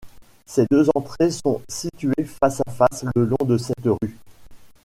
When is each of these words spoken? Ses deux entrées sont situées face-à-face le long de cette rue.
Ses 0.47 0.65
deux 0.71 0.87
entrées 0.95 1.29
sont 1.29 1.61
situées 1.69 2.23
face-à-face 2.25 3.05
le 3.15 3.23
long 3.25 3.45
de 3.45 3.59
cette 3.59 3.85
rue. 3.85 4.17